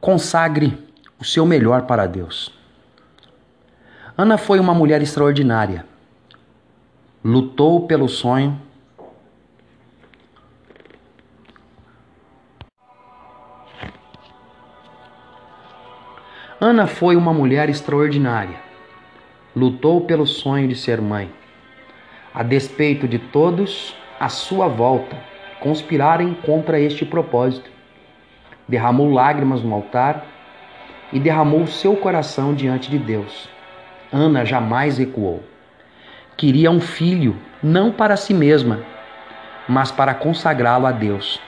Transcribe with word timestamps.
Consagre 0.00 0.78
o 1.18 1.24
seu 1.24 1.44
melhor 1.44 1.82
para 1.82 2.06
Deus. 2.06 2.50
Ana 4.16 4.38
foi 4.38 4.58
uma 4.58 4.72
mulher 4.72 5.02
extraordinária. 5.02 5.84
Lutou 7.22 7.86
pelo 7.86 8.08
sonho. 8.08 8.58
Ana 16.58 16.86
foi 16.86 17.14
uma 17.14 17.34
mulher 17.34 17.68
extraordinária. 17.68 18.58
Lutou 19.54 20.06
pelo 20.06 20.26
sonho 20.26 20.66
de 20.66 20.76
ser 20.76 20.98
mãe. 20.98 21.30
A 22.32 22.42
despeito 22.42 23.06
de 23.06 23.18
todos 23.18 23.94
à 24.18 24.30
sua 24.30 24.66
volta 24.66 25.16
conspirarem 25.60 26.32
contra 26.32 26.80
este 26.80 27.04
propósito 27.04 27.79
derramou 28.70 29.10
lágrimas 29.12 29.62
no 29.62 29.74
altar 29.74 30.24
e 31.12 31.18
derramou 31.18 31.66
seu 31.66 31.96
coração 31.96 32.54
diante 32.54 32.88
de 32.88 32.98
Deus. 32.98 33.48
Ana 34.12 34.44
jamais 34.44 34.96
recuou. 34.96 35.42
Queria 36.36 36.70
um 36.70 36.80
filho, 36.80 37.36
não 37.60 37.90
para 37.90 38.16
si 38.16 38.32
mesma, 38.32 38.80
mas 39.68 39.90
para 39.90 40.14
consagrá-lo 40.14 40.86
a 40.86 40.92
Deus. 40.92 41.40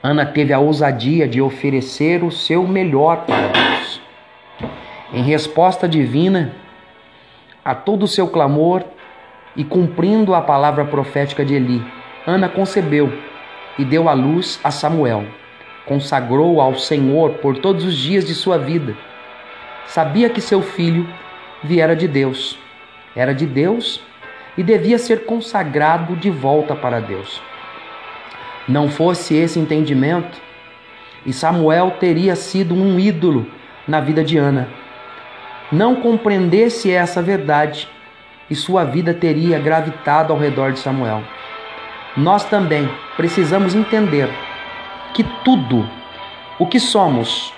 Ana 0.00 0.24
teve 0.24 0.52
a 0.52 0.60
ousadia 0.60 1.26
de 1.26 1.42
oferecer 1.42 2.22
o 2.22 2.30
seu 2.30 2.64
melhor 2.66 3.24
para 3.26 3.48
Deus. 3.48 4.00
Em 5.12 5.22
resposta 5.22 5.88
divina 5.88 6.52
a 7.64 7.74
todo 7.74 8.04
o 8.04 8.08
seu 8.08 8.28
clamor 8.28 8.84
e 9.56 9.64
cumprindo 9.64 10.34
a 10.34 10.40
palavra 10.40 10.84
profética 10.84 11.44
de 11.44 11.54
Eli, 11.54 11.84
Ana 12.24 12.48
concebeu 12.48 13.12
e 13.76 13.84
deu 13.84 14.08
à 14.08 14.12
luz 14.12 14.60
a 14.62 14.70
Samuel 14.70 15.24
consagrou 15.88 16.60
ao 16.60 16.76
Senhor 16.76 17.30
por 17.38 17.56
todos 17.56 17.84
os 17.84 17.96
dias 17.96 18.24
de 18.24 18.34
sua 18.34 18.58
vida. 18.58 18.94
Sabia 19.86 20.28
que 20.28 20.40
seu 20.40 20.60
filho 20.60 21.08
viera 21.64 21.96
de 21.96 22.06
Deus, 22.06 22.58
era 23.16 23.32
de 23.32 23.46
Deus 23.46 24.00
e 24.56 24.62
devia 24.62 24.98
ser 24.98 25.24
consagrado 25.24 26.14
de 26.14 26.30
volta 26.30 26.76
para 26.76 27.00
Deus. 27.00 27.40
Não 28.68 28.88
fosse 28.88 29.34
esse 29.34 29.58
entendimento, 29.58 30.38
e 31.24 31.32
Samuel 31.32 31.96
teria 31.98 32.36
sido 32.36 32.74
um 32.74 33.00
ídolo 33.00 33.46
na 33.86 33.98
vida 34.00 34.22
de 34.22 34.36
Ana. 34.36 34.68
Não 35.72 35.96
compreendesse 35.96 36.90
essa 36.92 37.22
verdade, 37.22 37.88
e 38.50 38.54
sua 38.54 38.84
vida 38.84 39.14
teria 39.14 39.58
gravitado 39.58 40.32
ao 40.32 40.38
redor 40.38 40.72
de 40.72 40.78
Samuel. 40.78 41.22
Nós 42.16 42.44
também 42.44 42.88
precisamos 43.16 43.74
entender 43.74 44.28
que 45.12 45.24
tudo 45.44 45.88
o 46.58 46.66
que 46.66 46.80
somos, 46.80 47.52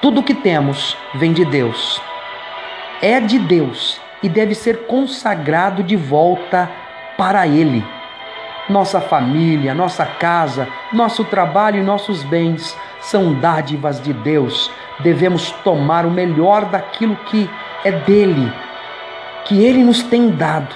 tudo 0.00 0.20
o 0.20 0.22
que 0.22 0.34
temos, 0.34 0.96
vem 1.14 1.32
de 1.32 1.44
Deus. 1.44 2.00
É 3.00 3.20
de 3.20 3.38
Deus 3.38 4.00
e 4.22 4.28
deve 4.28 4.54
ser 4.54 4.86
consagrado 4.86 5.82
de 5.82 5.96
volta 5.96 6.70
para 7.16 7.46
Ele. 7.46 7.84
Nossa 8.68 9.00
família, 9.00 9.74
nossa 9.74 10.06
casa, 10.06 10.66
nosso 10.92 11.24
trabalho 11.24 11.80
e 11.80 11.84
nossos 11.84 12.22
bens 12.22 12.76
são 13.00 13.34
dádivas 13.34 14.00
de 14.00 14.12
Deus. 14.12 14.70
Devemos 15.00 15.50
tomar 15.62 16.06
o 16.06 16.10
melhor 16.10 16.64
daquilo 16.64 17.16
que 17.26 17.48
é 17.84 17.92
dele, 17.92 18.50
que 19.44 19.62
Ele 19.62 19.84
nos 19.84 20.02
tem 20.02 20.30
dado, 20.30 20.74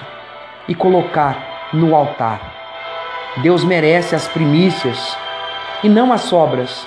e 0.67 0.75
colocar 0.75 1.69
no 1.73 1.95
altar. 1.95 2.39
Deus 3.37 3.63
merece 3.63 4.15
as 4.15 4.27
primícias 4.27 5.17
e 5.83 5.89
não 5.89 6.11
as 6.11 6.21
sobras. 6.21 6.85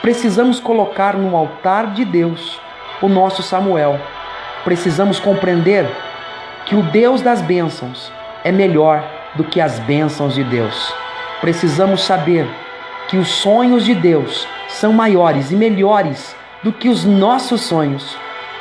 Precisamos 0.00 0.60
colocar 0.60 1.16
no 1.16 1.36
altar 1.36 1.92
de 1.92 2.04
Deus 2.04 2.60
o 3.00 3.08
nosso 3.08 3.42
Samuel. 3.42 3.98
Precisamos 4.64 5.18
compreender 5.18 5.86
que 6.66 6.74
o 6.74 6.82
Deus 6.82 7.20
das 7.22 7.40
bênçãos 7.42 8.12
é 8.42 8.52
melhor 8.52 9.04
do 9.34 9.44
que 9.44 9.60
as 9.60 9.78
bênçãos 9.80 10.34
de 10.34 10.44
Deus. 10.44 10.92
Precisamos 11.40 12.02
saber 12.02 12.46
que 13.08 13.16
os 13.16 13.28
sonhos 13.28 13.84
de 13.84 13.94
Deus 13.94 14.46
são 14.68 14.92
maiores 14.92 15.50
e 15.50 15.54
melhores 15.54 16.34
do 16.62 16.72
que 16.72 16.88
os 16.88 17.04
nossos 17.04 17.62
sonhos. 17.62 18.16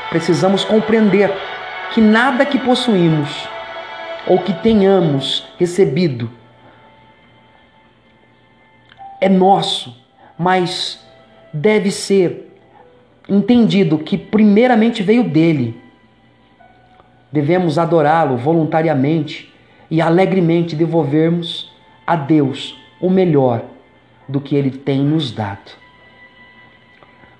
Precisamos 0.09 0.63
compreender 0.63 1.33
que 1.91 2.01
nada 2.01 2.45
que 2.45 2.57
possuímos 2.57 3.47
ou 4.27 4.39
que 4.39 4.53
tenhamos 4.53 5.47
recebido 5.59 6.29
é 9.23 9.29
nosso, 9.29 9.95
mas 10.37 10.99
deve 11.53 11.89
ser 11.91 12.53
entendido 13.29 13.97
que 13.97 14.17
primeiramente 14.17 15.01
veio 15.01 15.23
dele. 15.23 15.81
Devemos 17.31 17.77
adorá-lo 17.77 18.35
voluntariamente 18.35 19.49
e 19.89 20.01
alegremente 20.01 20.75
devolvermos 20.75 21.71
a 22.05 22.17
Deus 22.17 22.77
o 22.99 23.09
melhor 23.09 23.63
do 24.27 24.41
que 24.41 24.57
ele 24.57 24.71
tem 24.71 24.99
nos 24.99 25.31
dado. 25.31 25.71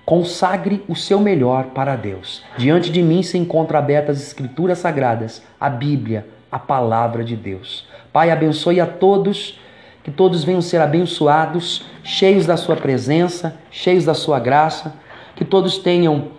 Consagre 0.06 0.84
o 0.88 0.96
seu 0.96 1.20
melhor 1.20 1.66
para 1.72 1.98
Deus. 1.98 2.46
Diante 2.58 2.90
de 2.90 3.02
mim 3.02 3.22
se 3.22 3.38
encontram 3.38 3.78
abertas 3.78 4.18
as 4.18 4.28
Escrituras 4.28 4.78
Sagradas, 4.78 5.44
a 5.60 5.70
Bíblia, 5.70 6.28
a 6.50 6.60
palavra 6.60 7.26
de 7.26 7.36
Deus. 7.36 7.86
Pai, 8.14 8.32
abençoe 8.32 8.80
a 8.80 8.86
todos 8.86 9.60
que 10.04 10.12
todos 10.12 10.44
venham 10.44 10.62
ser 10.62 10.82
abençoados, 10.82 11.86
cheios 12.04 12.46
da 12.46 12.58
sua 12.58 12.76
presença, 12.76 13.58
cheios 13.72 14.04
da 14.04 14.14
sua 14.14 14.40
graça, 14.40 14.96
que 15.36 15.46
todos 15.46 15.78
tenham 15.78 16.30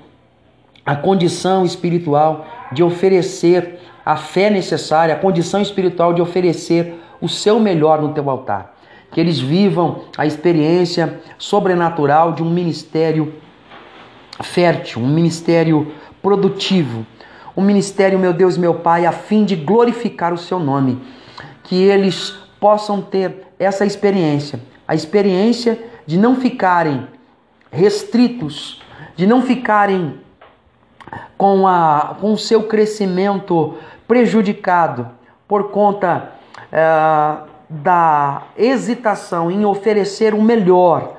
a 0.85 0.95
condição 0.95 1.65
espiritual 1.65 2.47
de 2.73 2.83
oferecer 2.83 3.81
a 4.05 4.17
fé 4.17 4.51
necessária, 4.51 5.15
a 5.15 5.19
condição 5.19 5.63
espiritual 5.63 6.13
de 6.13 6.21
oferecer 6.21 6.95
o 7.21 7.29
seu 7.29 7.59
melhor 7.59 8.03
no 8.03 8.13
teu 8.13 8.29
altar. 8.29 8.75
Que 9.11 9.21
eles 9.21 9.41
vivam 9.41 10.03
a 10.19 10.27
experiência 10.27 11.21
sobrenatural 11.39 12.33
de 12.33 12.43
um 12.43 12.51
ministério 12.51 13.35
fértil, 14.43 15.01
um 15.01 15.09
ministério 15.09 15.93
produtivo, 16.21 17.07
um 17.57 17.63
ministério, 17.63 18.19
meu 18.19 18.33
Deus, 18.33 18.59
meu 18.59 18.75
Pai, 18.75 19.07
a 19.07 19.13
fim 19.13 19.45
de 19.45 19.57
glorificar 19.57 20.35
o 20.35 20.39
seu 20.39 20.59
nome. 20.59 21.01
Que 21.63 21.77
eles 21.77 22.31
possam 22.61 23.01
ter 23.01 23.44
essa 23.59 23.85
experiência, 23.85 24.61
a 24.87 24.95
experiência 24.95 25.79
de 26.07 26.19
não 26.19 26.37
ficarem 26.37 27.07
restritos, 27.71 28.83
de 29.17 29.27
não 29.27 29.43
ficarem 29.43 30.21
com, 31.37 31.67
a, 31.67 32.17
com 32.21 32.33
o 32.33 32.39
seu 32.39 32.65
crescimento 32.65 33.75
prejudicado 34.07 35.09
por 35.47 35.71
conta 35.71 36.33
é, 36.71 37.37
da 37.69 38.43
hesitação 38.57 39.51
em 39.51 39.65
oferecer 39.65 40.35
o 40.35 40.43
melhor. 40.43 41.17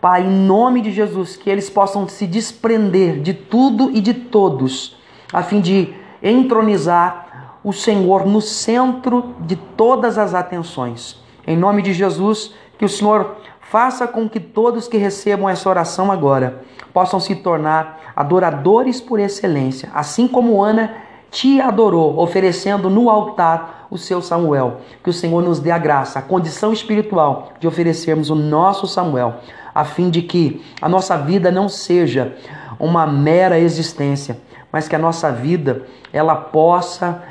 Pai, 0.00 0.22
em 0.22 0.30
nome 0.30 0.82
de 0.82 0.92
Jesus, 0.92 1.36
que 1.36 1.48
eles 1.48 1.70
possam 1.70 2.06
se 2.06 2.26
desprender 2.26 3.20
de 3.20 3.32
tudo 3.32 3.90
e 3.90 4.00
de 4.00 4.12
todos, 4.12 4.96
a 5.32 5.42
fim 5.42 5.60
de 5.60 5.94
entronizar 6.22 7.56
o 7.64 7.72
Senhor 7.72 8.26
no 8.26 8.42
centro 8.42 9.34
de 9.40 9.56
todas 9.56 10.18
as 10.18 10.34
atenções. 10.34 11.23
Em 11.46 11.56
nome 11.56 11.82
de 11.82 11.92
Jesus, 11.92 12.54
que 12.78 12.84
o 12.84 12.88
Senhor 12.88 13.36
faça 13.60 14.06
com 14.06 14.28
que 14.28 14.40
todos 14.40 14.88
que 14.88 14.96
recebam 14.96 15.48
essa 15.48 15.68
oração 15.68 16.10
agora 16.12 16.62
possam 16.92 17.18
se 17.18 17.34
tornar 17.34 18.12
adoradores 18.14 19.00
por 19.00 19.18
excelência, 19.18 19.90
assim 19.92 20.28
como 20.28 20.62
Ana 20.62 20.94
te 21.30 21.60
adorou, 21.60 22.18
oferecendo 22.20 22.88
no 22.88 23.10
altar 23.10 23.88
o 23.90 23.98
seu 23.98 24.22
Samuel. 24.22 24.80
Que 25.02 25.10
o 25.10 25.12
Senhor 25.12 25.42
nos 25.42 25.58
dê 25.58 25.72
a 25.72 25.78
graça, 25.78 26.20
a 26.20 26.22
condição 26.22 26.72
espiritual 26.72 27.52
de 27.58 27.66
oferecermos 27.66 28.30
o 28.30 28.36
nosso 28.36 28.86
Samuel, 28.86 29.34
a 29.74 29.84
fim 29.84 30.10
de 30.10 30.22
que 30.22 30.64
a 30.80 30.88
nossa 30.88 31.16
vida 31.18 31.50
não 31.50 31.68
seja 31.68 32.36
uma 32.78 33.04
mera 33.06 33.58
existência, 33.58 34.38
mas 34.70 34.86
que 34.86 34.94
a 34.94 34.98
nossa 34.98 35.32
vida 35.32 35.82
ela 36.12 36.36
possa 36.36 37.22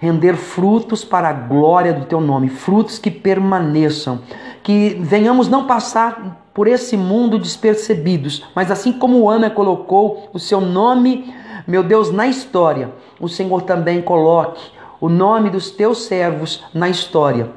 render 0.00 0.34
frutos 0.34 1.04
para 1.04 1.28
a 1.28 1.32
glória 1.32 1.92
do 1.92 2.06
teu 2.06 2.20
nome, 2.20 2.48
frutos 2.48 2.98
que 2.98 3.10
permaneçam, 3.10 4.20
que 4.62 4.96
venhamos 4.98 5.46
não 5.46 5.66
passar 5.66 6.48
por 6.54 6.66
esse 6.66 6.96
mundo 6.96 7.38
despercebidos, 7.38 8.44
mas 8.54 8.70
assim 8.70 8.92
como 8.92 9.28
Ana 9.28 9.50
colocou 9.50 10.30
o 10.32 10.38
seu 10.38 10.60
nome, 10.60 11.32
meu 11.66 11.82
Deus, 11.82 12.10
na 12.10 12.26
história, 12.26 12.90
o 13.20 13.28
Senhor 13.28 13.62
também 13.62 14.00
coloque 14.00 14.62
o 15.00 15.08
nome 15.08 15.50
dos 15.50 15.70
teus 15.70 16.04
servos 16.04 16.64
na 16.74 16.88
história. 16.88 17.50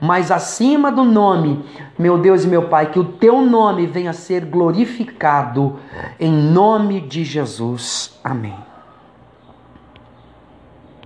Mas 0.00 0.30
acima 0.30 0.90
do 0.90 1.04
nome, 1.04 1.64
meu 1.98 2.18
Deus 2.18 2.44
e 2.44 2.48
meu 2.48 2.68
Pai, 2.68 2.90
que 2.90 2.98
o 2.98 3.04
teu 3.04 3.40
nome 3.42 3.86
venha 3.86 4.10
a 4.10 4.14
ser 4.14 4.44
glorificado 4.44 5.78
em 6.18 6.32
nome 6.32 7.00
de 7.00 7.24
Jesus. 7.24 8.18
Amém. 8.24 8.69